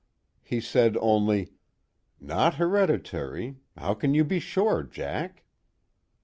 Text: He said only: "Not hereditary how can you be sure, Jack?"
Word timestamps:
He 0.41 0.61
said 0.61 0.97
only: 0.99 1.51
"Not 2.19 2.55
hereditary 2.55 3.57
how 3.77 3.93
can 3.93 4.15
you 4.15 4.23
be 4.23 4.39
sure, 4.39 4.81
Jack?" 4.81 5.43